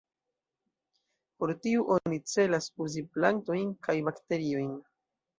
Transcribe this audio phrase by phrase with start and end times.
[1.41, 4.73] Por tiu oni celas uzi plantojn kaj bakteriojn.